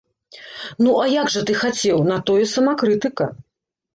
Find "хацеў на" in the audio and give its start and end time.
1.63-2.17